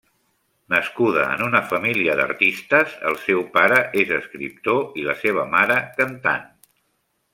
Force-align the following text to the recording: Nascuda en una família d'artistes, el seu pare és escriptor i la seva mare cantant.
Nascuda 0.73 1.25
en 1.33 1.43
una 1.47 1.59
família 1.73 2.15
d'artistes, 2.19 2.95
el 3.11 3.19
seu 3.27 3.43
pare 3.59 3.77
és 4.05 4.15
escriptor 4.19 4.99
i 5.03 5.07
la 5.11 5.17
seva 5.25 5.45
mare 5.53 5.77
cantant. 6.01 6.49